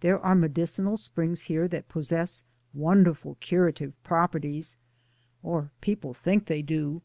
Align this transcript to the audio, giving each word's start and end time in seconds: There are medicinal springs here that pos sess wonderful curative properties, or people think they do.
There 0.00 0.18
are 0.18 0.34
medicinal 0.34 0.96
springs 0.96 1.42
here 1.42 1.68
that 1.68 1.88
pos 1.88 2.08
sess 2.08 2.42
wonderful 2.74 3.36
curative 3.38 3.92
properties, 4.02 4.74
or 5.44 5.70
people 5.80 6.12
think 6.12 6.46
they 6.46 6.60
do. 6.60 7.02